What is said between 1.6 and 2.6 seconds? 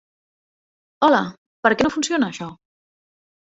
Per què no funciona això?